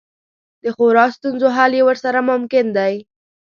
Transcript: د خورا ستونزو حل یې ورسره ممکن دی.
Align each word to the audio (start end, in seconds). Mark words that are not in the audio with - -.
د 0.63 0.65
خورا 0.75 1.05
ستونزو 1.15 1.47
حل 1.55 1.71
یې 1.77 1.83
ورسره 1.85 2.19
ممکن 2.29 2.65
دی. 2.77 2.93